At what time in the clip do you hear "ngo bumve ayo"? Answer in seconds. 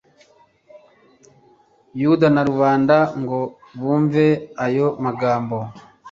3.21-4.87